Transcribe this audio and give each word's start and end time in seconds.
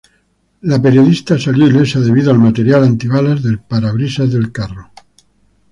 La 0.61 0.81
periodista 0.81 1.37
salió 1.37 1.67
ilesa 1.67 1.99
debido 1.99 2.31
al 2.31 2.39
material 2.39 2.83
antibalas 2.85 3.43
del 3.43 3.59
parabrisas 3.59 4.33
del 4.33 4.51
carro. 4.51 4.91